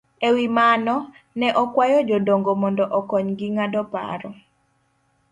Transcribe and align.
E 0.27 0.29
wi 0.35 0.45
mano, 0.57 0.95
ne 1.39 1.47
okwayo 1.63 1.99
jodongo 2.09 2.51
mondo 2.61 2.83
okonygi 2.99 3.47
ng'ado 3.55 3.81
paro 3.93 4.29